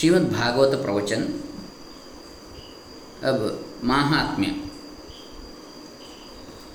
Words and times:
श्रीमद् 0.00 0.32
भागवत 0.32 0.78
प्रवचन 0.78 1.22
अब 3.24 3.64
महात्म्य। 3.84 4.56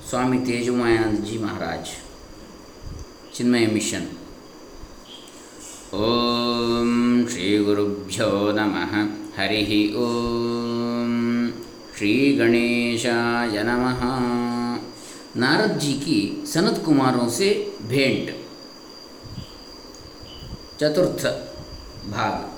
स्वामी 0.09 0.39
तेजमानंद 0.39 1.19
जी 1.19 1.37
महाराज। 1.37 1.87
चिन्मय 3.35 3.65
मिशन। 3.65 4.07
ओम 5.93 7.27
श्री 7.27 7.63
गुरुभ्यो 7.63 8.51
नमः। 8.51 8.93
हरि 9.41 9.93
ओम। 9.97 11.49
श्री 11.97 12.33
गणेशाय 12.33 13.63
नमः। 13.63 14.01
नारद 15.41 15.79
जी 15.79 15.93
की 15.93 16.43
सनत 16.45 16.83
कुमारों 16.85 17.29
से 17.29 17.77
भेंट। 17.81 18.35
चतुर्थ 20.79 21.25
भाग। 22.11 22.55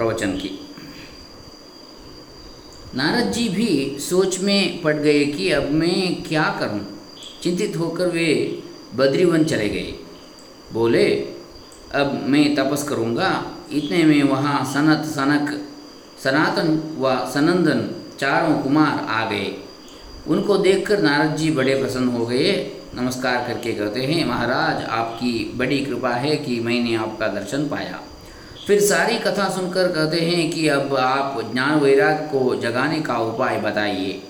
प्रवचन 0.00 0.30
की। 0.32 0.66
नारद 2.94 3.32
जी 3.32 3.48
भी 3.48 3.98
सोच 4.00 4.40
में 4.40 4.82
पड़ 4.82 4.96
गए 4.96 5.24
कि 5.24 5.52
अब 5.52 5.70
मैं 5.70 6.22
क्या 6.22 6.56
करूँ? 6.60 6.98
चिंतित 7.42 7.76
होकर 7.76 8.06
वे 8.06 8.62
बद्रीवन 8.94 9.44
चले 9.44 9.68
गए। 9.68 9.94
बोले, 10.72 11.06
अब 11.94 12.24
मैं 12.26 12.54
तपस 12.54 12.82
करूँगा। 12.82 13.46
इतने 13.72 14.04
में 14.04 14.22
वहाँ 14.22 14.64
सनत, 14.64 15.04
सनक, 15.04 15.68
सनातन 16.24 16.96
व 16.98 17.30
सनंदन 17.34 18.02
चारों 18.18 18.58
कुमार 18.58 19.06
आ 19.08 19.30
गए। 19.30 19.56
उनको 20.28 20.58
देखकर 20.58 21.02
नारद 21.02 21.36
जी 21.36 21.50
बड़े 21.50 21.74
प्रसन्न 21.74 22.08
हो 22.08 22.26
गए। 22.26 22.76
नमस्कार 22.94 23.48
करके 23.48 23.72
कहते 23.72 24.00
हैं, 24.00 24.26
महाराज, 24.26 24.84
आपकी 24.84 25.52
बड़ी 25.54 25.84
कृपा 25.84 26.10
है 26.10 26.36
कि 26.36 26.60
मैंने 26.60 26.94
आपका 26.94 27.28
दर्शन 27.28 27.68
पाया। 27.68 28.02
फिर 28.70 28.80
सारी 28.80 29.18
कथा 29.18 29.48
सुनकर 29.48 29.88
कहते 29.88 30.20
हैं 30.20 30.50
कि 30.50 30.68
अब 30.68 30.96
आप 30.96 31.52
ज्ञान 31.52 31.80
वैराग 31.80 32.16
को 32.16 32.54
जगाने 32.56 33.00
का 33.00 33.18
उपाय 33.18 33.60
बताइए। 33.60 34.22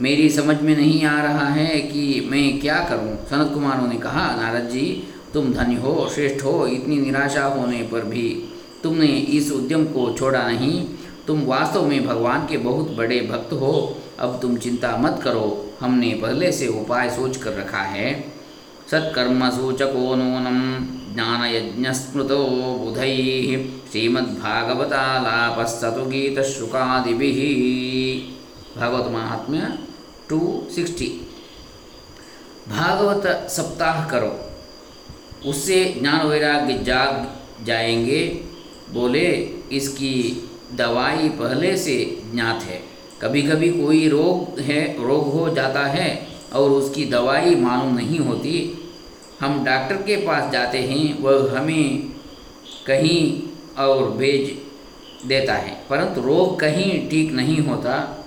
मेरी 0.00 0.28
समझ 0.28 0.60
में 0.60 0.76
नहीं 0.76 1.04
आ 1.04 1.22
रहा 1.22 1.46
है 1.46 1.80
कि 1.80 2.28
मैं 2.30 2.60
क्या 2.60 2.78
करूँ? 2.78 3.26
सनत 3.26 3.54
कुमारों 3.54 3.88
ने 3.88 3.96
कहा, 3.96 4.36
नारद 4.42 4.68
जी, 4.68 5.08
तुम 5.34 5.52
धन्य 5.52 5.74
हो, 5.74 6.10
श्रेष्ठ 6.14 6.44
हो, 6.44 6.66
इतनी 6.66 6.96
निराशा 6.96 7.44
होने 7.44 7.82
पर 7.82 8.04
भी 8.04 8.52
तुमने 8.82 9.06
इस 9.06 9.52
उद्यम 9.52 9.84
को 9.84 10.12
छोड़ा 10.18 10.42
नहीं। 10.48 10.84
तुम 11.26 11.42
वास्तव 11.42 11.86
में 11.86 12.06
भगवान 12.06 12.46
के 12.46 12.56
बहुत 12.56 12.96
बड़े 12.96 13.20
भक्त 13.20 13.52
हो। 13.52 13.96
अब 14.18 14.38
तुम 14.42 14.56
चिंता 14.56 14.96
मत 14.96 15.20
करो, 15.24 15.70
हमने 15.80 16.18
पहले 16.22 16.52
से 16.52 16.66
उपाय 16.66 17.10
सोच 17.10 17.36
कर 17.36 17.52
रखा 17.52 17.82
है। 17.82 18.24
सत्कर्म 18.90 19.50
सूचको 19.50 20.14
नूनम 20.14 20.88
ज्ञान 21.16 21.44
यज्ञ 21.44 21.92
स्मृतो 21.92 22.46
बुध 22.78 22.98
श्रीमद्भागवतालापस्तु 23.92 26.10
गीतश्रुकादि 26.10 27.14
भागवत 28.76 29.12
महात्म्य 29.12 29.78
टू 30.28 30.66
सिक्सटी। 30.74 31.26
भागवत 32.68 33.50
सप्ताह 33.50 34.10
करो 34.10 34.40
उससे 35.48 35.96
ज्ञान 36.00 36.26
वैराग्य 36.26 36.78
जाग 36.78 37.36
जाएँगे 37.66 38.42
बोले, 38.92 39.50
इसकी 39.72 40.42
दवाई 40.74 41.28
पहले 41.28 41.76
से 41.76 42.22
ज्ञात 42.34 42.62
है। 42.62 42.82
कभी 43.22 43.42
कभी 43.42 43.68
कोई 43.68 44.08
रोग 44.08 44.60
है, 44.60 45.06
रोग 45.06 45.32
हो 45.32 45.54
जाता 45.54 45.86
है 45.86 46.28
और 46.54 46.70
उसकी 46.70 47.04
दवाई 47.04 47.54
मालूम 47.54 47.94
नहीं 47.94 48.18
होती। 48.18 48.82
हम 49.40 49.64
डॉक्टर 49.64 49.96
के 49.96 50.16
पास 50.16 50.52
जाते 50.52 50.78
हैं, 50.78 51.22
वह 51.22 51.58
हमें 51.58 52.08
कहीं 52.86 53.42
और 53.78 54.10
भेज 54.10 54.66
देता 55.28 55.54
है। 55.54 55.84
परंतु 55.90 56.20
रोग 56.20 56.60
कहीं 56.60 57.08
ठीक 57.08 57.32
नहीं 57.32 57.58
होता। 57.58 58.26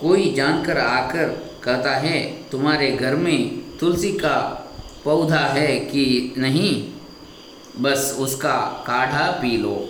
कोई 0.00 0.34
जानकर 0.34 0.78
आकर 0.78 1.28
कहता 1.62 1.96
है, 1.96 2.22
तुम्हारे 2.22 2.90
घर 2.90 3.14
में 3.14 3.62
तुलसी 3.80 4.12
का 4.12 4.68
पौधा 5.04 5.38
है 5.38 5.76
कि 5.76 6.34
नहीं? 6.38 6.90
बस 7.80 8.16
उसका 8.18 8.84
काढ़ा 8.86 9.30
पी 9.30 9.56
लो। 9.56 9.88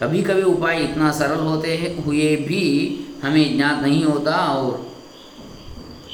कभी 0.00 0.22
कभी 0.22 0.42
उपाय 0.42 0.82
इतना 0.82 1.12
सरल 1.12 1.40
होते 1.40 1.96
हुए 2.04 2.36
भी 2.36 2.96
हमें 3.22 3.56
ज्ञात 3.56 3.82
नहीं 3.82 4.04
होता 4.04 4.36
और 4.36 4.92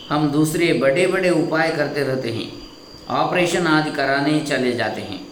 हम 0.09 0.31
दूसरे 0.31 0.73
बड़े 0.73 1.07
बड़े 1.07 1.31
उपाय 1.31 1.71
करते 1.71 2.03
रहते 2.03 2.31
हैं। 2.31 2.66
ऑपरेशन 3.11 3.67
आदि 3.67 3.91
कराने 3.91 4.41
चले 4.41 4.73
जाते 4.73 5.01
हैं। 5.01 5.27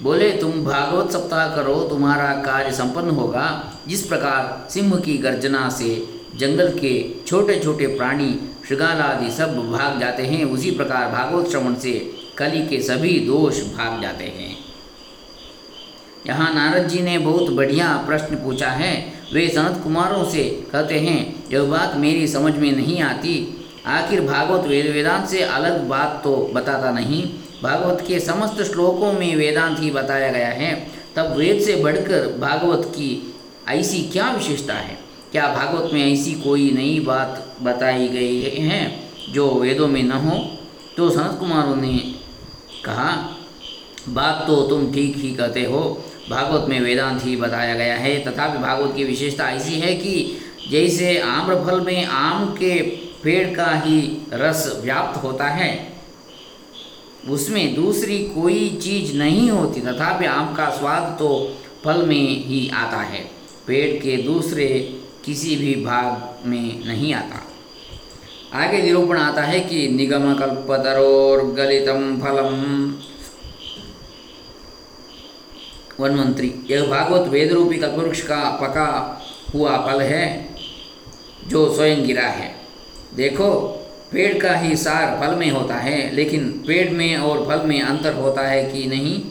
बोले, 0.00 0.30
तुम 0.30 0.52
भागवत 0.52 1.10
सप्ताह 1.10 1.56
करो, 1.56 1.74
तुम्हारा 1.74 2.32
कार्य 2.32 2.72
संपन्न 2.72 3.10
होगा। 3.10 3.74
जिस 3.88 4.06
प्रकार 4.06 4.68
सिंह 4.70 4.96
की 4.96 5.18
गर्जना 5.18 5.68
से 5.68 6.08
जंगल 6.36 6.68
के 6.68 7.14
छोटे 7.26 7.60
छोटे 7.60 7.86
प्राणी, 7.86 8.40
श्रृगाल 8.66 9.00
आदि 9.00 9.30
सब 9.30 9.72
भाग 9.72 10.00
जाते 10.00 10.22
हैं, 10.22 10.44
उसी 10.44 10.70
प्रकार 10.70 11.10
भागवत 11.10 11.50
श्रवण 11.50 11.74
से 11.74 12.12
कली 12.38 12.66
के 12.66 12.82
सभी 12.82 13.20
दोष 13.20 13.60
भाग 13.60 14.02
जाते 14.02 14.24
हैं। 14.24 14.56
यहाँ 16.26 16.54
नारद 16.54 16.88
जी 16.88 17.00
ने 17.00 17.18
बहुत 17.18 17.50
बढ़िया 17.50 18.04
प्रश्न 18.06 18.36
पूछा 18.36 18.68
है। 18.68 19.12
वे 19.34 19.48
सनत 19.48 19.80
कुमारों 19.84 20.24
से 20.24 20.68
कहते 20.72 20.94
हैं, 20.94 21.44
यह 21.52 21.62
बात 21.62 21.96
मेरी 21.96 22.28
समझ 22.28 22.54
में 22.54 22.72
नहीं 22.72 23.02
आती। 23.02 23.57
आखिर 23.86 24.20
भागवत 24.20 24.66
वेद 24.66 24.86
वेदांत 24.86 25.26
से 25.28 25.42
अलग 25.42 25.86
बात 25.88 26.20
तो 26.24 26.36
बताता 26.54 26.90
नहीं। 26.90 27.22
भागवत 27.62 28.04
के 28.08 28.20
समस्त 28.20 28.62
श्लोकों 28.62 29.12
में 29.12 29.36
वेदांत 29.36 29.80
ही 29.80 29.90
बताया 29.90 30.32
गया 30.32 30.48
है। 30.48 30.90
तब 31.16 31.34
वेद 31.36 31.60
से 31.60 31.76
बढ़कर 31.76 32.38
भागवत 32.38 32.86
की 32.86 33.34
ऐसी 33.68 34.02
क्या 34.02 34.30
विशेषता 34.30 34.74
है? 34.74 34.98
क्या 35.32 35.48
भागवत 35.54 35.90
में 35.92 36.12
ऐसी 36.12 36.32
कोई 36.32 36.70
नई 36.70 37.00
बात 37.00 37.56
बताई 37.62 38.08
गई 38.08 38.42
है 38.42 39.10
जो 39.32 39.48
वेदों 39.50 39.88
में 39.88 40.02
न 40.02 40.12
हो? 40.12 40.38
तो 40.96 41.10
सनत 41.10 41.36
कुमारों 41.40 41.76
ने 41.76 41.96
कहा, 42.84 43.36
बात 44.08 44.44
तो 44.46 44.62
तुम 44.62 44.92
ठीक 44.92 45.16
ही 45.16 45.30
कहते 45.30 45.62
हो। 45.62 46.04
भागवत 46.30 46.68
में 46.68 46.80
वेदांत 46.80 47.24
ही 47.24 47.36
बताया 47.36 47.74
गया 47.74 47.94
है। 47.94 48.18
तथापि 48.24 48.58
भागवत 48.58 48.96
की 48.96 49.04
विशेषता 49.04 49.50
ऐसी 49.50 49.74
है 49.74 49.94
कि 49.94 50.40
जैसे 50.70 51.18
आम्रफल 51.18 51.80
में 51.80 52.04
आम 52.04 52.46
के 52.46 53.07
पेड़ 53.28 53.56
का 53.56 53.74
ही 53.74 54.26
रस 54.32 54.80
व्याप्त 54.84 55.22
होता 55.22 55.44
है। 55.44 55.92
उसमें 57.28 57.74
दूसरी 57.74 58.18
कोई 58.18 58.78
चीज़ 58.82 59.16
नहीं 59.16 59.50
होती, 59.50 59.80
तथापि 59.80 60.24
आम 60.24 60.54
का 60.54 60.70
स्वाद 60.70 61.16
तो 61.18 61.56
फल 61.84 62.02
में 62.02 62.44
ही 62.44 62.70
आता 62.74 63.00
है। 63.00 63.20
पेड़ 63.66 64.02
के 64.02 64.16
दूसरे 64.16 64.98
किसी 65.24 65.56
भी 65.56 65.74
भाग 65.84 66.46
में 66.46 66.86
नहीं 66.86 67.14
आता। 67.14 67.42
आगे 68.54 68.82
निरूपण 68.82 69.18
आता 69.18 69.42
है 69.42 69.60
कि 69.60 69.88
निगम 69.88 70.34
कल्पतरोर 70.34 71.44
गलितम 71.44 72.20
फलम 72.20 72.94
वनमंत्री 76.00 76.54
यह 76.70 76.86
भागवत 76.86 77.28
वेद 77.28 77.52
रूपी 77.52 77.78
कल्पवृक्ष 77.78 78.20
का 78.20 78.50
पका 78.50 79.22
हुआ 79.54 79.76
फल 79.76 80.02
है, 80.02 80.54
जो 81.48 81.74
स्वयं 81.74 82.06
गिरा 82.06 82.26
है। 82.26 82.57
देखो, 83.16 83.50
पेड़ 84.12 84.38
का 84.38 84.54
ही 84.54 84.76
सार 84.76 85.16
फल 85.20 85.34
में 85.36 85.50
होता 85.50 85.74
है, 85.74 86.14
लेकिन 86.14 86.48
पेड़ 86.66 86.90
में 86.90 87.16
और 87.16 87.46
फल 87.46 87.66
में 87.66 87.80
अंतर 87.82 88.14
होता 88.14 88.42
है 88.42 88.62
कि 88.64 88.86
नहीं? 88.86 89.22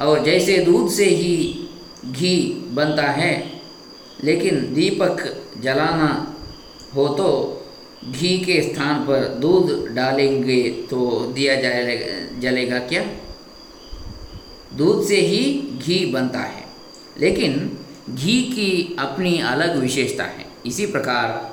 और 0.00 0.24
जैसे 0.24 0.58
दूध 0.58 0.90
से 0.90 1.04
ही 1.04 1.68
घी 2.06 2.36
बनता 2.72 3.02
है, 3.02 3.32
लेकिन 4.24 4.60
दीपक 4.74 5.24
जलाना 5.62 6.36
हो 6.94 7.08
तो 7.08 7.56
घी 8.10 8.38
के 8.38 8.60
स्थान 8.62 9.04
पर 9.06 9.24
दूध 9.40 9.88
डालेंगे 9.88 10.62
तो 10.90 11.20
दिया 11.34 11.54
जाएगा, 11.54 12.40
जलेगा 12.40 12.78
क्या? 12.78 13.04
दूध 14.74 15.04
से 15.06 15.16
ही 15.16 15.42
घी 15.78 16.04
बनता 16.06 16.38
है, 16.38 16.64
लेकिन 17.18 17.78
घी 18.10 18.42
की 18.42 18.96
अपनी 18.98 19.38
अलग 19.40 19.76
विशेषता 19.76 20.24
है। 20.24 20.46
इसी 20.66 20.86
प्रकार 20.86 21.49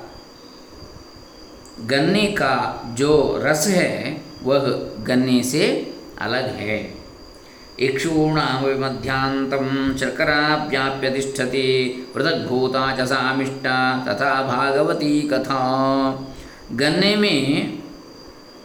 गन्ने 1.86 2.26
का 2.26 2.82
जो 2.94 3.40
रस 3.42 3.68
है, 3.68 4.20
वह 4.42 4.86
गन्ने 5.00 5.42
से 5.42 5.94
अलग 6.20 6.56
है। 6.56 6.94
इक्षूणाविमध्यान्तं 7.80 9.96
शर्कराव्याप्य 9.96 11.10
तिष्ठति 11.10 12.06
पृथग्भूता 12.14 12.96
च 12.96 13.08
सामिष्टा 13.08 14.04
तथा 14.08 14.42
भागवती 14.42 15.20
कथा। 15.20 16.28
गन्ने 16.72 17.16
में 17.16 17.78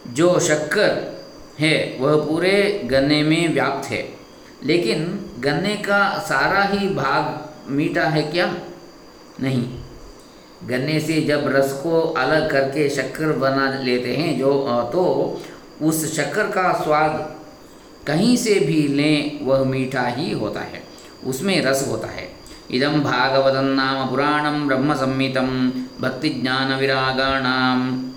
जो 0.07 0.39
शक्कर 0.39 1.21
है, 1.59 1.97
वह 1.99 2.15
पूरे 2.15 2.81
गन्ने 2.85 3.23
में 3.23 3.53
व्याप्त 3.53 3.89
है। 3.89 4.09
लेकिन 4.63 5.25
गन्ने 5.39 5.75
का 5.75 6.19
सारा 6.19 6.63
ही 6.63 6.89
भाग 6.89 7.49
मीठा 7.71 8.03
है 8.03 8.21
क्या? 8.21 8.55
नहीं। 9.41 9.82
गन्ने 10.69 10.99
से 10.99 11.21
जब 11.21 11.47
रस 11.47 11.71
को 11.73 12.01
अलग 12.01 12.51
करके 12.51 12.89
शक्कर 12.89 13.31
बना 13.31 13.79
लेते 13.79 14.15
हैं 14.15 14.37
जो 14.39 14.51
तो 14.93 15.41
उस 15.81 16.15
शक्कर 16.17 16.43
का 16.43 16.73
स्वाद 16.73 17.35
कहीं 18.07 18.37
से 18.37 18.53
भी 18.59 18.87
लें, 18.87 19.45
वह 19.45 19.63
मीठा 19.63 20.05
ही 20.07 20.31
होता 20.31 20.59
है। 20.59 20.83
उसमें 21.25 21.61
रस 21.61 21.87
होता 21.87 22.07
है। 22.07 22.27
इदम 22.71 22.99
भागवतम 23.01 23.65
नाम 23.65 24.07
पुराणम 24.09 24.67
ब्रह्म 24.67 24.93
संहितम 24.93 25.71
भक्ति 26.01 26.29
ज्ञान 26.29 26.73
विरागाणाम 26.73 28.11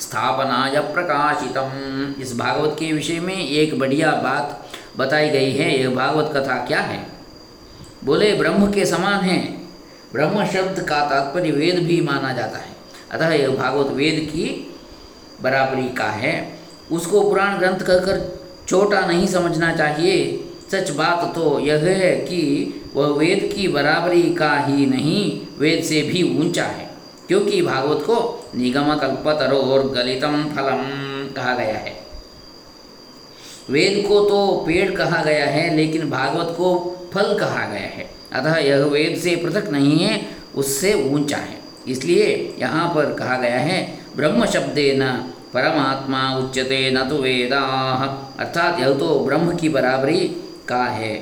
स्थापनाय 0.00 0.80
प्रकाशितम। 0.94 2.22
इस 2.22 2.36
भागवत 2.36 2.76
के 2.80 2.92
विषय 2.92 3.20
में 3.20 3.36
एक 3.36 3.78
बढ़िया 3.78 4.10
बात 4.10 4.68
बताई 4.96 5.30
गई 5.30 5.52
है। 5.52 5.78
यह 5.80 5.94
भागवत 5.94 6.32
कथा 6.36 6.56
क्या 6.66 6.80
है? 6.80 7.06
बोले, 8.04 8.32
ब्रह्म 8.34 8.70
के 8.72 8.86
समान 8.86 9.20
है। 9.20 9.59
ब्रह्म 10.12 10.46
शब्द 10.46 10.80
का 10.80 11.00
तात्पर्य 11.00 11.50
वेद 11.50 11.78
भी 11.78 12.00
माना 12.00 12.32
जाता 12.32 12.58
है। 12.58 12.76
अतः 13.10 13.28
यह 13.28 13.48
भागवत 13.48 13.86
वेद 13.86 14.28
की 14.32 14.74
बराबरी 15.42 15.88
का 15.88 16.04
है। 16.04 16.58
उसको 16.92 17.20
पुराण 17.20 17.58
ग्रंथ 17.58 17.78
कहकर 17.78 18.40
छोटा 18.68 19.00
नहीं 19.00 19.26
समझना 19.26 19.76
चाहिए। 19.76 20.44
सच 20.72 20.90
बात 20.90 21.34
तो 21.34 21.60
यह 21.60 21.76
है 21.76 22.16
कि 22.16 22.74
वह 22.94 23.06
वेद 23.06 23.52
की 23.56 23.68
बराबरी 23.68 24.34
का 24.34 24.58
ही 24.58 24.86
नहीं, 24.86 25.40
वेद 25.58 25.84
से 25.84 26.02
भी 26.02 26.38
ऊँचा 26.38 26.64
है। 26.64 26.90
क्योंकि 27.28 27.62
भागवत 27.62 28.02
को 28.02 28.50
निगम 28.54 28.94
कल्पतरो 28.94 29.56
और 29.56 29.90
गलितम 29.90 30.44
फलम 30.44 30.84
कहा 31.36 31.54
गया 31.54 31.78
है। 31.78 32.00
वेद 33.70 34.08
को 34.08 34.28
तो 34.28 34.64
पेड़ 34.66 34.90
कहा 34.90 35.24
गया 35.24 35.46
है, 35.46 35.76
लेकिन 35.76 36.10
भागवत 36.10 36.54
को 36.58 36.96
फल 37.14 37.38
कहा 37.38 37.66
गया 37.66 37.80
है। 37.80 38.19
अतः 38.32 38.56
यह 38.56 38.84
वेद 38.84 39.16
से 39.18 39.36
पृथक 39.36 39.68
नहीं 39.70 39.98
है, 39.98 40.20
उससे 40.54 40.92
ऊँचा 41.10 41.36
है। 41.36 41.58
इसलिए 41.88 42.56
यहाँ 42.58 42.88
पर 42.94 43.14
कहा 43.14 43.36
गया 43.36 43.58
है, 43.58 43.98
ब्रह्म 44.16 44.46
शब्दे 44.46 44.92
न, 44.98 45.10
परमात्मा 45.54 46.36
उच्यते 46.36 46.90
न 46.90 47.08
तो 47.08 47.16
वेदा। 47.16 47.60
अर्थात 48.38 48.80
यह 48.80 48.94
तो 48.94 49.18
ब्रह्म 49.18 49.56
की 49.56 49.68
बराबरी 49.68 50.20
का 50.68 50.84
है। 50.84 51.14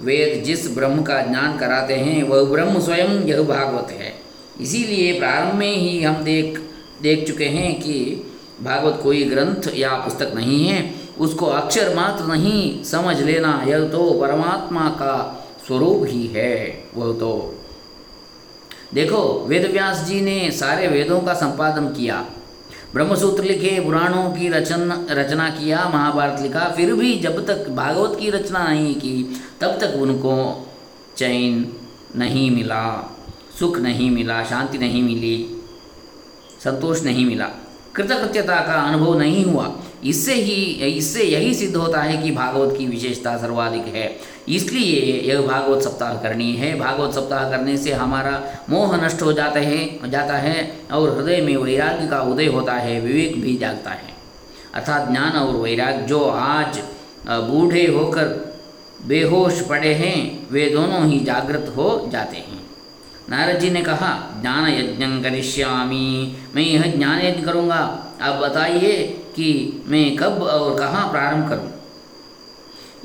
वेद 0.00 0.42
जिस 0.44 0.74
ब्रह्म 0.74 1.02
का 1.02 1.20
ज्ञान 1.22 1.56
कराते 1.58 1.94
हैं, 1.94 2.22
वह 2.22 2.44
ब्रह्म 2.44 2.80
स्वयं 2.80 3.22
यह 3.26 3.42
भागवत 3.42 3.90
है। 3.90 4.12
इसीलिए 4.60 5.18
प्रारंभ 5.18 5.54
में 5.54 5.76
ही 5.76 6.02
हम 6.02 6.22
देख 6.24 6.60
देख 7.02 7.26
चुके 7.26 7.44
हैं 7.44 7.74
कि 7.80 7.94
भागवत 8.62 9.00
कोई 9.02 9.24
ग्रंथ 9.24 9.74
या 9.74 9.94
पुस्तक 9.94 10.32
नहीं 10.34 10.66
है, 10.66 10.94
उसको 11.18 11.46
अक्षर 11.46 11.94
मात्र 11.94 12.24
नहीं 12.24 12.82
समझ 12.84 13.20
लेना, 13.22 13.64
यह 13.68 13.88
तो 13.88 14.10
परमात्मा 14.20 14.88
का 14.88 15.40
स्वरूप 15.66 16.04
ही 16.06 16.26
है 16.26 16.84
वह 16.96 17.12
तो। 17.12 17.60
देखो, 18.94 19.44
वेदव्यास 19.48 20.04
जी 20.04 20.20
ने 20.20 20.50
सारे 20.50 20.88
वेदों 20.88 21.20
का 21.20 21.34
संपादन 21.34 21.86
किया। 21.86 22.26
ब्रह्मसूत्र 22.94 23.44
लिखे, 23.44 23.80
पुराणों 23.80 24.30
की 24.30 24.48
रचन, 24.48 25.06
रचना 25.10 25.48
किया, 25.50 25.88
महाभारत 25.88 26.40
लिखा, 26.40 26.60
फिर 26.76 26.94
भी 26.94 27.18
जब 27.18 27.46
तक 27.46 27.68
भागवत 27.68 28.20
की 28.20 28.30
रचना 28.30 28.68
नहीं 28.68 28.94
की, 28.94 29.42
तब 29.60 29.78
तक 29.80 29.94
उनको 29.96 30.66
चैन 31.16 31.72
नहीं 32.16 32.50
मिला, 32.50 33.16
सुख 33.58 33.78
नहीं 33.78 34.10
मिला, 34.10 34.44
शांति 34.44 34.78
नहीं 34.78 35.02
मिली, 35.02 35.62
संतोष 36.64 37.02
नहीं 37.02 37.26
मिला। 37.26 37.48
कृतकृत्यता 37.94 38.56
का 38.56 38.74
अनुभव 38.74 39.18
नहीं 39.18 39.44
हुआ। 39.44 39.76
इससे 40.04 40.34
ही, 40.34 40.62
इससे 40.88 41.24
यही 41.24 41.54
सिद्ध 41.54 41.76
होता 41.76 42.00
है 42.00 42.22
कि 42.22 42.30
भागवत 42.30 42.76
की 42.78 42.86
विशेषता 42.86 43.36
सर्वाधिक 43.36 43.94
है। 43.94 44.20
इसलिए 44.48 45.20
यह 45.22 45.40
भागवत 45.40 45.82
सप्ताह 45.82 46.14
करनी 46.14 46.52
है। 46.52 46.78
भागवत 46.78 47.14
सप्ताह 47.14 47.50
करने 47.50 47.76
से 47.76 47.92
हमारा 47.92 48.42
मोह 48.70 49.06
नष्ट 49.06 49.22
हो 49.22 49.32
जाता 49.32 49.60
है 49.60 50.10
जाता 50.10 50.36
है 50.36 50.78
और 50.92 51.16
हृदय 51.16 51.40
में 51.40 51.56
वैराग्य 51.56 52.06
का 52.06 52.20
उदय 52.20 52.46
होता 52.46 52.72
है, 52.72 53.00
विवेक 53.00 53.40
भी 53.40 53.56
जागता 53.56 53.90
है। 53.90 54.14
अर्थात 54.74 55.10
ज्ञान 55.10 55.32
और 55.32 55.56
वैराग्य 55.56 56.06
जो 56.06 56.24
आज 56.24 56.78
बूढ़े 57.28 57.86
होकर 57.86 58.56
बेहोश 59.06 59.60
पड़े 59.60 59.94
हैं, 59.94 60.48
वे 60.50 60.70
दोनों 60.70 61.06
ही 61.06 61.20
जागृत 61.20 61.72
हो 61.76 62.08
जाते 62.12 62.36
हैं। 62.36 62.62
नारद 63.30 63.58
जी 63.58 63.70
ने 63.70 63.82
कहा, 63.82 64.38
ज्ञान 64.40 64.68
यज्ञ 64.68 65.30
करिष्यामी। 65.30 66.36
मैं 66.54 66.62
यह 66.62 66.96
ज्ञान 66.96 67.20
यज्ञ 67.20 67.42
करूँगा। 67.42 68.03
आप 68.20 68.34
बताइए 68.42 69.02
कि 69.36 69.82
मैं 69.86 70.16
कब 70.16 70.42
और 70.42 70.78
कहाँ 70.78 71.10
प्रारंभ 71.10 71.48
करूँ? 71.48 71.70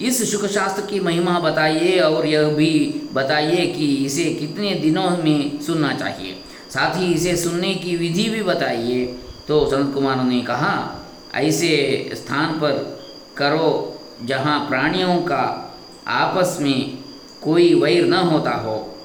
इस 0.02 0.32
शुक 0.32 0.46
शास्त्र 0.46 0.82
की 0.82 1.00
महिमा 1.00 1.40
बताइए 1.40 2.00
और 2.00 2.28
यह 2.28 2.44
भी 2.44 3.02
बताइए 3.14 3.66
कि 3.66 4.06
इसे 4.06 4.26
कितने 4.26 4.76
दिनों 4.76 5.10
में 5.10 5.62
सुनना 5.62 5.94
चाहिए। 5.94 6.36
साथ 6.70 6.98
ही 6.98 7.14
इसे 7.14 7.36
सुनने 7.38 7.76
की 7.76 7.96
विधि 7.96 8.30
भी 8.30 8.44
बताइए। 8.44 9.06
तो 9.48 9.66
संत 9.66 9.94
कुमार 9.94 10.24
ने 10.24 10.42
कहा, 10.42 11.06
ऐसे 11.36 12.10
स्थान 12.14 12.60
पर 12.60 13.00
करो 13.38 14.00
जहाँ 14.26 14.68
प्राणियों 14.70 15.16
का 15.16 15.76
आपस 16.08 16.58
में 16.62 16.98
कोई 17.42 17.74
वैर 17.74 18.06
न 18.06 18.14
होता 18.14 18.52
हो, 18.52 18.96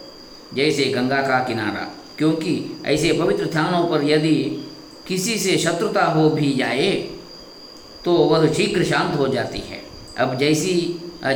जैसे 0.55 0.85
गंगा 0.85 1.23
का 1.23 1.45
किनारा। 1.45 1.91
क्योंकि 2.19 2.83
ऐसे 2.87 3.13
पवित्र 3.13 3.47
स्थानों 3.47 3.89
पर 3.89 4.05
यदि 4.05 4.69
किसी 5.07 5.37
से 5.39 5.57
शत्रुता 5.59 6.05
हो 6.09 6.29
भी 6.31 6.53
जाए 6.53 6.91
तो 8.05 8.13
वह 8.25 8.47
शीघ्र 8.53 8.85
शांत 8.85 9.17
हो 9.19 9.27
जाती 9.29 9.59
है। 9.61 9.83
अब 10.19 10.37
जैसी, 10.39 10.75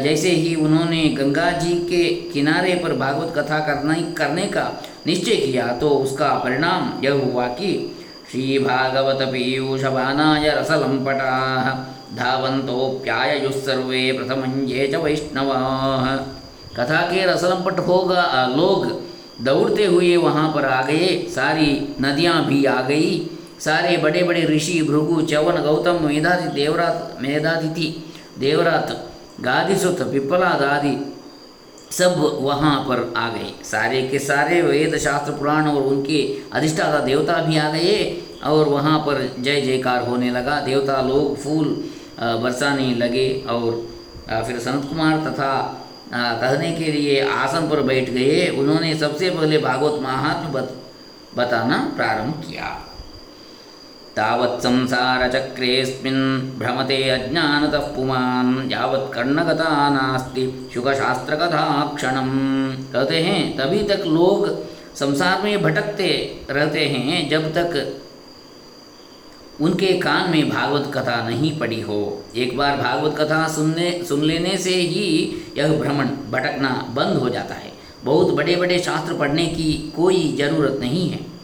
जैसे 0.02 0.30
ही 0.30 0.54
उन्होंने 0.56 1.02
गंगा 1.10 1.50
जी 1.52 1.74
के 1.90 2.04
किनारे 2.32 2.74
पर 2.74 2.92
भागवत 2.94 3.32
कथा 3.36 3.58
करना, 3.66 3.94
करने 4.18 4.46
का 4.46 4.64
निश्चय 5.06 5.36
किया 5.36 5.66
तो 5.80 5.88
उसका 5.98 6.28
परिणाम 6.38 6.90
यह 7.04 7.12
हुआ 7.24 7.46
कि 7.54 7.70
श्री 8.30 8.58
भागवत 8.58 9.22
पीयूषवानाय 9.28 10.50
रसलंपटा 10.50 11.30
धावंतोप्यायुस्सर्वे 12.16 14.02
प्रथम 14.12 14.40
ये 14.66 14.86
च 14.88 14.94
वैष्णव। 14.96 15.52
कथा 16.76 17.00
के 17.02 17.24
रसलंपट 17.26 17.78
होगा, 17.80 18.22
लोग 18.56 18.86
दौड़ते 19.44 19.84
हुए 19.86 20.16
वहाँ 20.18 20.48
पर 20.54 20.64
आ 20.64 20.82
गए, 20.82 21.06
सारी 21.30 21.70
नदियाँ 22.00 22.44
भी 22.46 22.64
आ 22.66 22.80
गई 22.82 23.10
सारे 23.60 23.96
बड़े 23.96 24.22
बड़े 24.22 24.44
ऋषि 24.46 24.80
भृगु 24.82 25.20
चवन 25.22 25.62
गौतम 25.62 26.04
मेधाति 26.06 26.48
देवरात 26.54 27.18
मेधातिथि 27.22 27.86
देवरात 28.38 28.90
गादिसुत 29.40 30.02
पिपलाद 30.12 30.62
आदि 30.64 30.96
सब 31.92 32.14
वहाँ 32.42 32.78
पर 32.88 33.00
आ 33.16 33.28
गए। 33.28 33.50
सारे 33.64 34.02
के 34.08 34.18
सारे 34.18 34.60
वेद 34.62 34.96
शास्त्र 34.98 35.32
पुराण 35.32 35.68
और 35.68 35.82
उनके 35.82 36.20
अधिष्ठाता 36.52 36.98
देवता 37.04 37.40
भी 37.42 37.56
आ 37.58 37.68
गए 37.72 37.94
और 38.44 38.68
वहाँ 38.68 38.98
पर 39.06 39.22
जय 39.38 39.60
जयकार 39.60 40.06
होने 40.08 40.30
लगा। 40.30 40.60
देवता 40.60 41.00
लोग 41.02 41.36
फूल 41.36 41.74
बरसाने 42.42 42.94
लगे 42.94 43.28
और 43.50 43.86
फिर 44.46 44.58
संत 44.60 44.88
कुमार 44.88 45.18
तथा 45.24 45.52
कहने 46.12 46.70
के 46.72 46.92
लिए 46.92 47.20
आसन 47.22 47.68
पर 47.70 47.82
बैठ 47.82 48.10
गए। 48.10 48.48
उन्होंने 48.58 48.94
सबसे 48.98 49.30
पहले 49.30 49.58
भागवत 49.58 50.02
महात्म 50.02 50.52
बत, 50.52 50.74
बताना 51.36 51.76
प्रारंभ 51.96 52.42
किया। 52.42 52.76
तावत् 54.18 54.62
संसारचक्रेऽस्मिन् 54.62 56.58
भ्रमते 56.58 57.10
अज्ञानतः 57.10 57.78
पुमान्, 57.78 58.72
यावत् 58.72 59.14
कर्णकथा 59.14 59.88
नास्ति 59.90 60.70
क्षणम 61.96 62.30
कहते 62.92 63.16
हैं, 63.16 63.56
तभी 63.56 63.82
तक 63.82 64.02
लोग 64.06 64.48
संसार 64.94 65.42
में 65.42 65.62
भटकते 65.62 66.40
रहते 66.50 66.84
हैं, 66.84 67.28
जब 67.28 67.54
तक 67.54 68.00
उनके 69.60 69.86
कान 69.86 70.30
में 70.30 70.48
भागवत 70.48 70.90
कथा 70.94 71.28
नहीं 71.28 71.58
पड़ी 71.58 71.80
हो। 71.80 72.24
एक 72.36 72.56
बार 72.56 72.76
भागवत 72.76 73.18
कथा 73.18 73.48
सुनने, 73.48 74.04
सुन 74.08 74.22
लेने 74.22 74.58
से 74.58 74.74
ही 74.74 75.36
यह 75.58 75.68
भ्रमण, 75.68 76.06
भटकना 76.06 76.92
बंद 76.94 77.16
हो 77.16 77.28
जाता 77.28 77.54
है। 77.54 77.72
बहुत 78.04 78.34
बड़े 78.34 78.56
बड़े 78.56 78.78
शास्त्र 78.78 79.14
पढ़ने 79.14 79.46
की 79.46 79.92
कोई 79.96 80.36
ज़रूरत 80.38 80.76
नहीं 80.80 81.10
है। 81.10 81.37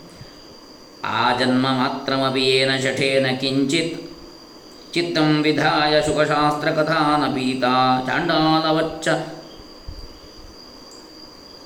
आजन्म 1.04 1.66
मात्रमपि 1.78 2.42
येन 2.42 2.76
शठेन 2.80 3.26
किंचित 3.36 4.00
चित्तं 4.94 5.40
विधाय 5.42 6.00
शुकशास्त्रकथा 6.02 7.00
न 7.16 7.32
पीता 7.34 7.74
चाण्डालवच्च 8.06 9.08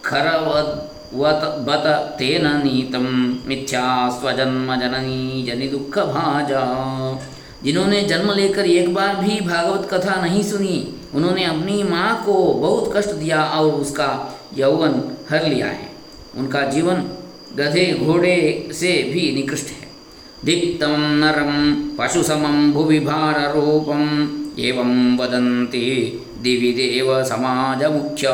खरवद् 0.04 0.70
वत 1.14 1.42
बत 1.66 1.86
तेन 2.18 2.46
नीतम 2.64 3.06
मिथ्या 3.48 3.84
स्वजन्म 4.10 4.74
जननी 4.76 5.42
जनि 5.42 5.68
दुख 5.68 5.98
जिन्होंने 7.64 8.00
जन्म 8.02 8.32
लेकर 8.32 8.66
एक 8.66 8.92
बार 8.94 9.14
भी 9.16 9.40
भागवत 9.40 9.88
कथा 9.92 10.14
नहीं 10.20 10.42
सुनी, 10.42 10.76
उन्होंने 11.14 11.44
अपनी 11.44 11.82
माँ 11.82 12.10
को 12.24 12.34
बहुत 12.54 12.92
कष्ट 12.96 13.12
दिया 13.12 13.42
और 13.44 13.70
उसका 13.74 14.10
यौवन 14.56 15.00
हर 15.30 15.46
लिया 15.46 15.66
है। 15.66 15.88
उनका 16.36 16.62
जीवन 16.70 17.02
गधे 17.56 17.86
घोड़े 17.94 18.68
से 18.72 18.92
भी 19.12 19.30
निकृष्ट 19.34 19.66
है। 19.66 19.86
दीप्तम 20.44 20.94
नरम 21.20 21.52
पशु 21.98 22.22
समम 22.22 22.72
भुवि 22.72 22.98
भार 23.00 23.40
रूपम 23.54 24.04
एवं 24.58 25.16
वदंती 25.18 25.88
दिवि 26.42 26.72
देव 26.72 27.08
समाज 27.24 27.84
मुख्य 27.84 28.28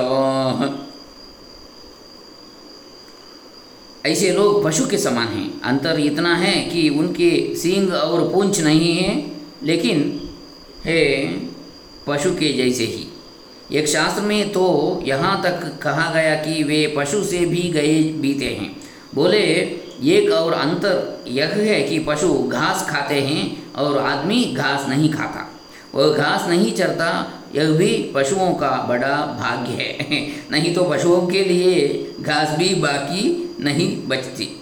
ऐसे 4.04 4.32
लोग 4.32 4.64
पशु 4.64 4.86
के 4.86 4.98
समान 4.98 5.28
हैं। 5.28 5.60
अंतर 5.62 6.00
इतना 6.00 6.34
है 6.36 6.54
कि 6.64 6.88
उनके 6.88 7.54
सींग 7.54 7.92
और 7.92 8.28
पूंछ 8.32 8.60
नहीं 8.60 8.92
हैं, 8.96 9.14
लेकिन 9.62 10.20
है 10.84 11.02
पशु 12.06 12.30
के 12.30 12.52
जैसे 12.52 12.84
ही। 12.84 13.06
एक 13.72 13.88
शास्त्र 13.88 14.22
में 14.22 14.52
तो 14.52 15.02
यहाँ 15.06 15.40
तक 15.42 15.78
कहा 15.82 16.10
गया 16.14 16.34
कि 16.34 16.62
वे 16.62 16.86
पशु 16.96 17.22
से 17.24 17.44
भी 17.46 17.68
गए, 17.70 18.02
बीते 18.12 18.44
हैं। 18.44 18.83
बोले, 19.14 19.44
एक 20.04 20.30
और 20.32 20.52
अंतर 20.52 21.24
यह 21.28 21.46
है 21.46 21.82
कि 21.82 21.98
पशु 21.98 22.34
घास 22.34 22.90
खाते 22.90 23.14
हैं 23.14 23.72
और 23.72 23.98
आदमी 23.98 24.44
घास 24.44 24.88
नहीं 24.88 25.10
खाता। 25.10 25.50
वह 25.94 26.14
घास 26.14 26.48
नहीं 26.48 26.72
चरता, 26.72 27.32
यह 27.54 27.70
भी 27.70 28.12
पशुओं 28.14 28.54
का 28.54 28.86
बड़ा 28.88 29.36
भाग्य 29.40 29.82
है। 29.82 30.28
नहीं 30.50 30.74
तो 30.74 30.84
पशुओं 30.84 31.26
के 31.26 31.44
लिए 31.44 32.10
घास 32.20 32.58
भी 32.58 32.74
बाकी 32.74 33.56
नहीं 33.60 34.08
बचती। 34.08 34.60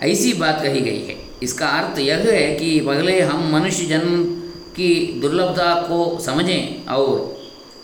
ऐसी 0.00 0.32
बात 0.32 0.62
कही 0.62 0.80
गई 0.80 1.06
है। 1.06 1.16
इसका 1.42 1.68
अर्थ 1.68 1.98
यह 1.98 2.16
है 2.16 2.54
कि 2.54 2.80
पहले 2.80 3.20
हम 3.20 3.52
मनुष्य 3.52 3.84
जन्म 3.84 4.24
की 4.76 5.18
दुर्लभता 5.20 5.74
को 5.74 6.18
समझें 6.20 6.86
और 6.86 7.38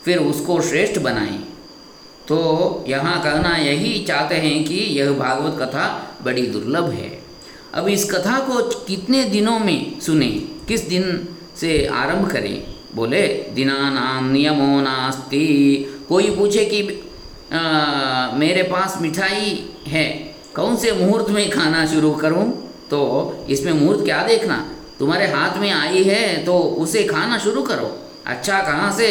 फिर 0.05 0.17
उसको 0.17 0.61
श्रेष्ठ 0.61 0.99
बनाएँ। 0.99 1.44
तो 2.27 2.85
यहाँ 2.87 3.21
कहना 3.23 3.55
यही 3.57 4.03
चाहते 4.05 4.35
हैं 4.35 4.63
कि 4.65 4.75
यह 4.99 5.11
भागवत 5.11 5.61
कथा 5.61 5.85
बड़ी 6.23 6.41
दुर्लभ 6.47 6.89
है। 6.91 7.11
अब 7.73 7.87
इस 7.87 8.09
कथा 8.11 8.39
को 8.39 8.61
कितने 8.85 9.23
दिनों 9.23 9.57
में 9.59 9.99
सुने 9.99 10.29
किस 10.67 10.87
दिन 10.89 11.27
से 11.59 11.85
आरंभ 11.87 12.31
करें? 12.31 12.63
बोले 12.95 13.27
नाम 13.57 14.31
नियमो 14.31 14.81
नास्ति। 14.81 15.45
कोई 16.09 16.29
पूछे 16.35 16.65
कि 16.65 16.81
आ, 17.53 18.31
मेरे 18.33 18.63
पास 18.63 18.97
मिठाई 19.01 19.69
है 19.87 20.05
कौन 20.55 20.75
से 20.75 20.91
मुहूर्त 20.91 21.29
में 21.29 21.49
खाना 21.49 21.85
शुरू 21.85 22.11
करूँ? 22.11 22.45
तो 22.89 23.45
इसमें 23.49 23.73
मुहूर्त 23.73 24.03
क्या 24.05 24.23
देखना? 24.23 24.57
तुम्हारे 24.99 25.27
हाथ 25.27 25.57
में 25.59 25.71
आई 25.71 26.03
है 26.03 26.43
तो 26.45 26.57
उसे 26.57 27.03
खाना 27.03 27.37
शुरू 27.37 27.61
करो। 27.61 27.95
अच्छा 28.25 28.61
कहाँ 28.61 28.91
से 28.91 29.09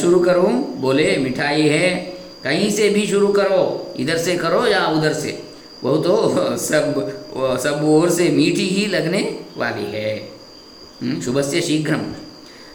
शुरू 0.00 0.20
करूँ? 0.20 0.52
बोले 0.80 1.16
मिठाई 1.16 1.62
है 1.62 2.13
कहीं 2.44 2.70
से 2.70 2.88
भी 2.90 3.06
शुरू 3.06 3.28
करो 3.28 3.94
इधर 4.00 4.18
से 4.18 4.36
करो 4.36 4.66
या 4.66 4.86
उधर 4.86 5.12
से। 5.12 5.42
वो 5.84 5.96
तो 5.96 6.12
सब 6.56 6.84
सब 7.62 7.80
ओर 7.84 8.10
से 8.10 8.28
मीठी 8.28 8.66
ही 8.66 8.86
लगने 8.86 9.40
वाली 9.56 9.84
है। 9.84 10.28
हम्म, 11.02 11.20
शुभ 11.20 11.40
से 11.40 11.60
शीघ्र। 11.60 11.98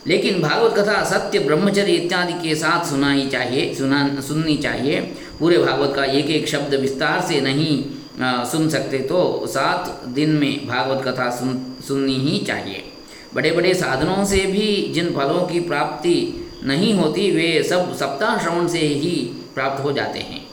लेकिन 0.08 0.42
भागवत 0.42 0.74
कथा 0.78 1.04
सत्य 1.04 1.40
ब्रह्मचर्य 1.40 1.92
इत्यादि 1.92 2.34
के 2.34 2.56
साथ 2.56 2.86
सुनाई 2.86 3.28
चाहिए 3.28 3.74
सुना 3.76 4.22
सुननी 4.22 4.58
चाहिए। 4.58 5.02
पूरे 5.40 5.58
भागवत 5.58 5.96
का 5.96 6.04
एक 6.04 6.26
एक 6.26 6.48
शब्द 6.48 6.74
विस्तार 6.74 7.22
से 7.22 7.42
नहीं 7.42 7.86
आ, 8.22 8.44
सुन 8.44 8.70
सकते 8.70 8.98
तो 9.00 9.48
सात 9.48 10.04
दिन 10.08 10.30
में 10.30 10.68
भागवत 10.68 11.04
कथा 11.06 11.30
सुन 11.30 11.76
सुननी 11.88 12.16
ही 12.16 12.40
चाहिए। 12.46 12.84
बड़े 13.34 13.52
बड़े 13.52 13.74
साधनों 13.74 14.26
से 14.26 14.38
भी 14.38 14.92
जिन 14.94 15.12
फलों 15.12 15.48
की 15.48 15.60
प्राप्ति 15.60 16.50
नहीं 16.64 16.94
होती 16.94 17.32
वे 17.32 17.64
सब 17.64 17.96
सप्ताह 17.96 18.38
श्रवण 18.38 18.68
से 18.68 18.80
ही 18.80 19.30
प्राप्त 19.56 19.84
हो 19.84 19.92
जाते 19.92 20.20
हैं। 20.20 20.48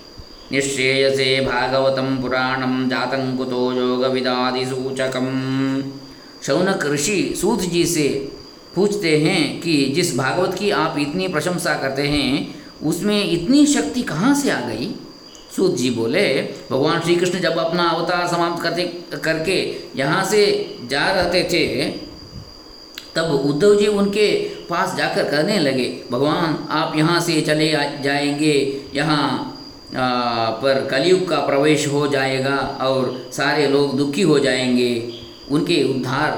निश्चेयसे 0.52 1.40
भागवतम 1.40 2.16
पुराणम 2.16 2.88
जातंकुतो 2.88 3.72
योग 3.72 4.04
विदादि 4.04 4.64
सूचकम 4.66 5.26
शौनक 6.42 6.86
ऋषि 6.86 7.34
सूत 7.40 7.60
जी 7.60 7.84
से 7.86 8.08
पूछते 8.74 9.16
हैं 9.18 9.60
कि 9.60 9.92
जिस 9.94 10.16
भागवत 10.16 10.54
की 10.58 10.70
आप 10.70 10.98
इतनी 10.98 11.28
प्रशंसा 11.28 11.74
करते 11.74 12.02
हैं, 12.02 12.54
उसमें 12.82 13.30
इतनी 13.30 13.66
शक्ति 13.66 14.02
कहाँ 14.02 14.34
से 14.34 14.50
आ 14.50 14.60
गई? 14.60 14.94
सूत 15.56 15.76
जी 15.76 15.90
बोले, 15.90 16.42
भगवान 16.70 17.00
श्री 17.00 17.16
कृष्ण 17.16 17.38
जब 17.38 17.58
अपना 17.58 17.82
अवतार 17.82 18.26
समाप्त 18.28 18.62
करते, 18.62 18.82
करके 19.24 19.58
यहाँ 19.96 20.24
से 20.24 20.44
जा 20.90 21.06
रहते 21.12 21.42
थे 21.52 21.86
तब 23.16 23.30
उद्धव 23.44 23.74
जी 23.74 23.86
उनके 23.86 24.28
पास 24.70 24.94
जाकर 24.96 25.24
कहने 25.24 25.58
लगे, 25.58 25.84
भगवान, 26.10 26.56
आप 26.70 26.96
यहाँ 26.96 27.20
से 27.20 27.40
चले 27.40 27.68
जाएँगे। 28.02 28.82
यहाँ 28.94 29.52
पर 30.62 30.86
कलयुग 30.90 31.28
का 31.28 31.36
प्रवेश 31.46 31.86
हो 31.88 32.06
जाएगा 32.08 32.56
और 32.82 33.30
सारे 33.32 33.66
लोग 33.66 33.96
दुखी 33.96 34.22
हो 34.22 34.38
जाएँगे। 34.38 35.12
उनके 35.50 35.82
उद्धार 35.84 36.30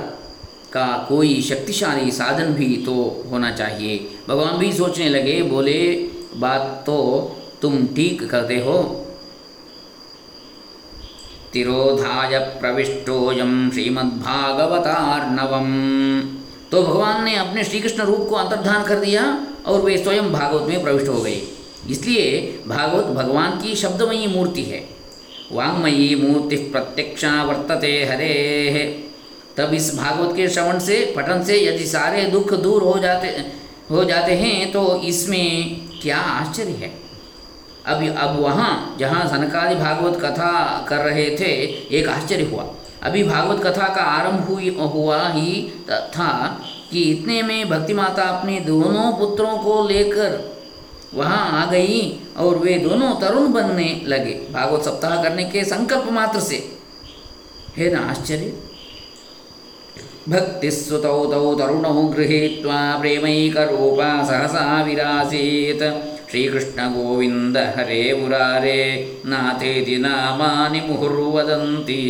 का 0.72 0.86
कोई 1.08 1.40
शक्तिशाली 1.42 2.10
साधन 2.10 2.52
भी 2.54 2.76
तो 2.86 2.94
होना 3.30 3.50
चाहिए। 3.50 3.98
भगवान 4.28 4.58
भी 4.58 4.72
सोचने 4.72 5.08
लगे, 5.08 5.42
बोले, 5.42 5.92
बात 6.36 6.82
तो 6.86 6.96
तुम 7.62 7.86
ठीक 7.96 8.28
करते 8.30 8.56
हो। 8.58 9.04
तिरोधाय 11.52 12.38
प्रविष्टोयम 12.60 13.70
श्रीमद्भागवतार्णवम। 13.70 15.68
तो 16.72 16.82
भगवान 16.82 17.24
ने 17.24 17.34
अपने 17.36 17.64
श्री 17.64 17.80
कृष्ण 17.80 18.02
रूप 18.02 18.26
को 18.28 18.34
अंतर्धान 18.34 18.84
कर 18.84 18.98
दिया 19.00 19.22
और 19.66 19.80
वे 19.80 19.96
स्वयं 19.98 20.32
भागवत 20.32 20.68
में 20.68 20.82
प्रविष्ट 20.82 21.08
हो 21.08 21.20
गए। 21.22 21.40
इसलिए 21.90 22.40
भागवत 22.66 23.04
भगवान 23.16 23.60
की 23.60 23.74
शब्दमयी 23.74 24.26
मूर्ति 24.26 24.62
है। 24.62 24.80
वांगमयी 25.52 26.14
मूर्ति 26.14 26.56
प्रत्यक्षा 26.56 27.42
वर्तते, 27.42 27.92
हरे 28.04 29.04
तब 29.56 29.74
इस 29.74 29.94
भागवत 29.96 30.36
के 30.36 30.48
श्रवण 30.48 30.78
से, 30.78 31.04
पठन 31.16 31.42
से 31.44 31.58
यदि 31.60 31.86
सारे 31.86 32.24
दुख 32.24 32.52
दूर 32.54 32.82
हो 32.82 32.98
जाते 32.98 33.28
हो 33.90 34.04
जाते 34.04 34.32
हैं 34.32 34.70
तो 34.72 35.00
इसमें 35.02 35.80
क्या 36.02 36.16
आश्चर्य 36.16 36.72
है? 36.72 36.90
अब 37.86 38.02
अब 38.18 38.38
वहाँ 38.40 38.96
जहाँ 39.00 39.26
सनकादि 39.28 39.74
भागवत 39.74 40.20
कथा 40.22 40.86
कर 40.88 41.04
रहे 41.04 41.28
थे, 41.30 41.52
एक 41.98 42.08
आश्चर्य 42.08 42.44
हुआ। 42.44 42.64
अभी 43.02 43.22
भागवत 43.22 43.62
कथा 43.64 43.88
का 43.88 44.02
आरंभ 44.02 44.40
हुई, 44.40 44.76
हुआ 44.94 45.28
ही 45.28 45.72
था 45.90 46.60
कि 46.90 47.02
इतने 47.02 47.42
में 47.42 47.68
भक्ति 47.68 47.94
माता 47.94 48.22
अपने 48.22 48.60
दोनों 48.60 49.12
पुत्रों 49.12 49.58
को 49.58 49.88
लेकर 49.88 50.58
वहाँ 51.14 51.62
आ 51.62 51.70
गई 51.70 52.20
और 52.36 52.58
वे 52.58 52.74
दोनों 52.74 53.14
तरुण 53.20 53.52
बनने 53.52 54.02
लगे। 54.04 54.32
भागवत 54.52 54.82
सप्ताह 54.82 55.22
करने 55.22 55.44
के 55.44 55.64
संकल्प 55.64 56.08
मात्र 56.12 56.40
से। 56.40 56.78
है 57.76 57.90
ना 57.92 58.10
आश्चर्य? 58.10 58.52
भक्तिस्वतौ 60.28 61.24
तौ 61.26 61.54
तरुणौ 61.54 62.02
गृहीत्वा 62.02 62.98
प्रेमैकरूपा 62.98 64.24
सहसा 64.24 64.82
विरासीत् 64.82 65.82
श्रीकृष्णगोविन्द 66.30 67.56
हरे 67.56 68.18
मुरारे 68.22 69.22
नाथेति 69.26 69.96
नामानि 69.96 70.80
मुहुर्वदन्ति। 70.80 72.02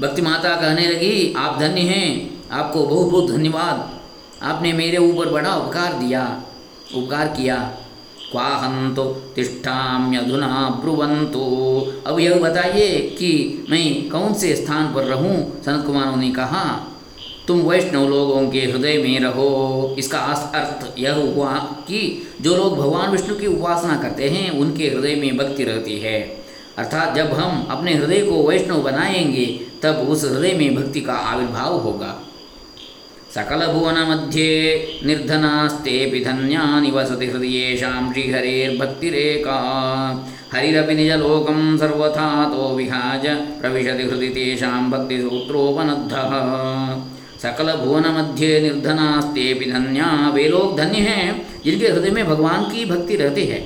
भक्ति 0.00 0.22
माता 0.22 0.56
कहने 0.56 0.86
लगी, 0.86 1.34
आप 1.36 1.58
धन्य 1.58 1.80
हैं, 1.80 2.40
आपको 2.50 2.86
बहुत 2.86 3.12
बहुत 3.12 3.30
धन्यवाद। 3.30 4.00
आपने 4.42 4.72
मेरे 4.72 4.96
ऊपर 4.96 5.28
बड़ा 5.28 5.54
उपकार 5.54 5.92
दिया, 5.92 6.42
उपकार 6.94 7.28
किया। 7.28 7.56
क्वाहंतो 8.32 9.04
तिष्ठाम्यधुना 9.36 10.78
ब्रुवंतो। 10.80 11.44
अब 12.06 12.18
यह 12.18 12.34
बताइए 12.34 13.16
कि 13.18 13.66
मैं 13.70 14.10
कौन 14.10 14.34
से 14.34 14.56
स्थान 14.56 14.94
पर 14.94 15.04
रहूँ? 15.04 15.62
सनत 15.62 15.86
कुमारों 15.86 16.16
ने 16.16 16.30
कहा 16.30 16.89
तुम 17.50 17.60
वैष्णव 17.60 18.08
लोगों 18.08 18.50
के 18.50 18.58
हृदय 18.58 18.98
में 18.98 19.20
रहो। 19.20 19.96
इसका 19.98 20.18
अर्थ 20.54 20.98
यह 20.98 21.12
हुआ 21.12 21.54
कि 21.56 22.28
जो 22.40 22.56
लोग 22.56 22.78
भगवान 22.78 23.10
विष्णु 23.10 23.36
की 23.36 23.46
उपासना 23.46 23.96
करते 23.96 24.28
हैं, 24.28 24.50
उनके 24.50 24.84
हृदय 24.84 25.14
में 25.14 25.36
भक्ति 25.36 25.64
रहती 25.64 25.98
है। 25.98 26.20
अर्थात 26.78 27.16
जब 27.16 27.32
हम 27.32 27.66
अपने 27.70 27.94
हृदय 27.94 28.20
को 28.20 28.48
वैष्णव 28.48 28.82
बनाएँगे, 28.82 29.60
तब 29.82 29.96
उस 29.96 30.24
हृदय 30.24 30.52
में 30.52 30.74
भक्ति 30.74 31.00
का 31.00 31.12
आविर्भाव 31.12 31.78
होगा। 31.78 32.22
सकलभुवनमध्ये 33.34 34.84
निर्धनास्तेऽपि 35.06 36.24
धन्या 36.24 36.80
निवसति 36.80 37.26
हृदयेषां 37.26 38.12
श्रीहरेर्भक्तिरेका। 38.12 39.58
हरिरपि 40.52 40.94
निजलोकं 40.94 41.78
सर्वथा 41.78 42.44
तो 42.44 42.74
विहाज 42.76 43.26
प्रविशति 43.60 44.02
हृदि 44.02 44.28
तेषां 44.28 44.90
भक्तिसूत्रोपनद्धः। 44.90 46.36
सकल 47.42 47.72
भुवन 47.74 48.06
मध्य 48.16 48.60
निर्धनास्तेऽपि 48.60 49.70
धन्या 49.70 50.08
वे 50.34 50.48
लोग 50.48 50.76
धन्य 50.76 51.00
हैं, 51.00 51.62
जिनके 51.64 51.86
हृदय 51.86 52.10
में 52.10 52.24
भगवान 52.26 52.64
की 52.64 52.84
भक्ति 52.84 53.16
रहती 53.16 53.44
है। 53.44 53.60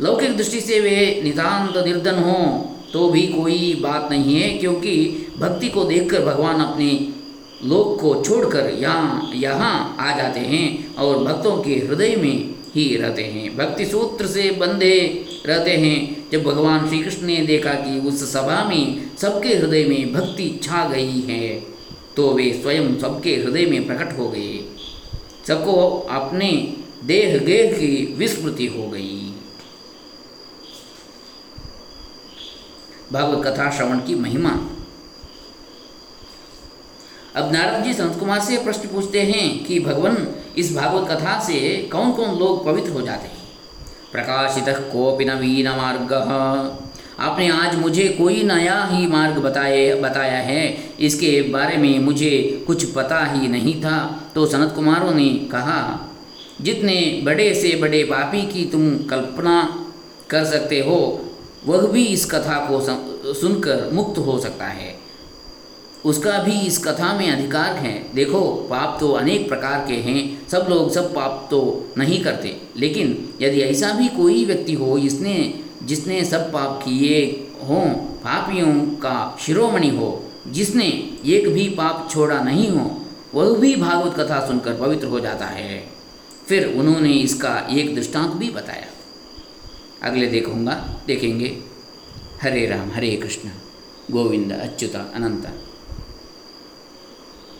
लौकिक 0.00 0.36
दृष्टि 0.36 0.60
से 0.60 0.78
वे 0.80 1.20
नितांत 1.24 1.76
निर्धन 1.86 2.22
हों 2.24 2.44
तो 2.92 3.08
भी 3.10 3.26
कोई 3.28 3.74
बात 3.82 4.08
नहीं 4.10 4.34
है, 4.36 4.48
क्योंकि 4.58 4.94
भक्ति 5.38 5.68
को 5.68 5.84
देखकर 5.84 6.24
भगवान 6.24 6.60
अपने 6.60 6.90
लोक 7.64 8.00
को 8.00 8.14
छोड़कर 8.22 8.72
यहाँ 8.74 9.30
यहाँ 9.34 9.96
आ 10.00 10.16
जाते 10.16 10.40
हैं 10.42 10.94
और 10.96 11.22
भक्तों 11.24 11.56
के 11.56 11.74
हृदय 11.78 12.16
में 12.16 12.54
ही 12.74 12.84
रहते 12.96 13.24
हैं। 13.24 13.56
भक्ति 13.56 13.86
सूत्र 13.86 14.26
से 14.26 14.50
बंधे 14.60 14.96
रहते 15.46 15.76
हैं। 15.76 16.30
जब 16.32 16.42
भगवान 16.42 16.88
श्री 16.88 16.98
कृष्ण 16.98 17.26
ने 17.26 17.36
देखा 17.46 17.72
कि 17.76 17.98
उस 18.08 18.24
सभा 18.32 18.62
में 18.64 19.16
सबके 19.18 19.48
हृदय 19.48 19.84
में 19.84 20.12
भक्ति 20.12 20.48
छा 20.62 20.84
गई 20.88 21.20
है 21.20 21.71
तो 22.16 22.34
वे 22.34 22.58
स्वयं 22.62 22.98
सबके 22.98 23.36
हृदय 23.36 23.66
में 23.66 23.86
प्रकट 23.86 24.18
हो 24.18 24.28
गए। 24.28 24.76
सबको 25.46 25.98
अपने 26.10 26.76
देह 27.04 27.38
गेह 27.38 27.72
की 27.72 28.14
विस्मृति 28.18 28.66
हो 28.66 28.88
गई। 28.88 29.34
भागवत 33.12 33.46
कथा 33.46 33.70
श्रवण 33.70 33.98
की 33.98 34.14
महिमा। 34.14 34.68
अब 37.36 37.52
नारद 37.52 37.84
जी 37.84 37.94
संत 37.94 38.20
कुमार 38.20 38.40
से 38.40 38.64
प्रश्न 38.64 38.88
पूछते 38.88 39.22
हैं 39.22 39.64
कि 39.64 39.80
भगवान, 39.80 40.34
इस 40.56 40.76
भागवत 40.76 41.10
कथा 41.10 41.40
से 41.40 41.88
कौन 41.92 42.12
कौन 42.12 42.38
लोग 42.38 42.64
पवित्र 42.64 42.90
हो 42.90 43.02
जाते 43.02 43.28
हैं? 43.28 43.42
प्रकाशित 44.12 44.64
कोपि 44.68 45.24
नवीन 45.24 45.68
मार्ग। 45.68 46.12
आपने 47.22 47.48
आज 47.48 47.74
मुझे 47.74 48.08
कोई 48.08 48.42
नया 48.42 48.84
ही 48.84 49.06
मार्ग 49.06 49.38
बताए, 49.38 49.94
बताया 49.94 50.38
है। 50.38 50.78
इसके 51.00 51.42
बारे 51.42 51.76
में 51.76 51.98
मुझे 51.98 52.64
कुछ 52.66 52.84
पता 52.84 53.24
ही 53.24 53.48
नहीं 53.48 53.80
था। 53.80 54.22
तो 54.34 54.46
सनत 54.46 54.72
कुमारों 54.76 55.14
ने 55.14 55.28
कहा, 55.28 56.10
जितने 56.60 57.20
बड़े 57.24 57.54
से 57.54 57.76
बड़े 57.76 58.04
पापी 58.04 58.42
की 58.42 58.64
तुम 58.64 58.98
कल्पना 58.98 59.86
कर 60.30 60.44
सकते 60.44 60.80
हो, 60.80 61.24
वह 61.66 61.86
भी 61.86 62.04
इस 62.04 62.24
कथा 62.24 62.66
को 62.70 62.80
सुनकर 63.34 63.90
मुक्त 63.92 64.18
हो 64.18 64.38
सकता 64.38 64.66
है। 64.66 64.98
उसका 66.04 66.38
भी 66.38 66.60
इस 66.60 66.84
कथा 66.84 67.18
में 67.18 67.30
अधिकार 67.30 67.76
है। 67.76 68.06
देखो, 68.14 68.66
पाप 68.70 68.96
तो 69.00 69.12
अनेक 69.12 69.48
प्रकार 69.48 69.84
के 69.88 69.94
हैं। 69.94 70.48
सब 70.48 70.66
लोग 70.70 70.90
सब 70.90 71.14
पाप 71.14 71.48
तो 71.50 71.84
नहीं 71.98 72.24
करते। 72.24 72.56
लेकिन 72.76 73.28
यदि 73.42 73.60
ऐसा 73.60 73.92
भी 73.92 74.08
कोई 74.08 74.44
व्यक्ति 74.44 74.74
हो 74.74 74.98
जिसने 74.98 75.54
जिसने 75.82 76.24
सब 76.24 76.52
पाप 76.52 76.80
किए 76.84 77.48
हों, 77.68 77.84
पापियों 77.94 78.74
का 78.74 79.36
शिरोमणि 79.40 79.88
हो, 79.88 80.24
जिसने 80.48 80.88
एक 81.26 81.48
भी 81.48 81.68
पाप 81.68 82.08
छोड़ा 82.10 82.40
नहीं 82.40 82.70
हो, 82.70 83.04
वह 83.34 83.58
भी 83.58 83.76
भागवत 83.76 84.14
कथा 84.14 84.46
सुनकर 84.46 84.74
पवित्र 84.74 85.06
हो 85.06 85.20
जाता 85.20 85.46
है। 85.46 85.92
फिर 86.48 86.66
उन्होंने 86.66 87.12
इसका 87.12 87.66
एक 87.70 87.94
दृष्टांत 87.94 88.32
भी 88.32 88.50
बताया। 88.50 88.86
अगले 90.02 90.26
देखूँगा, 90.26 91.02
देखेंगे। 91.06 91.58
हरे 92.42 92.66
राम, 92.66 92.90
हरे 92.90 93.16
कृष्ण, 93.16 93.48
गोविंद, 94.10 94.52
अच्युत, 94.52 94.94
अनंत। 95.14 95.58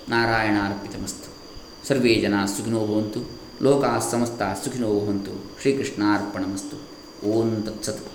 नारायणार्पितमस्तु। 0.09 1.29
सर्वे 1.89 2.15
जना 2.15 2.47
सुखिनो 2.47 2.87
भवन्तु। 2.87 3.21
लोका 3.63 3.99
समस्ता 3.99 4.55
सुखिनो 4.55 5.01
भवन्तु। 5.01 5.63
श्रीकृष्णार्पणमस्तु। 5.63 6.77
ओम 7.31 7.51
तत्सत्। 7.55 8.12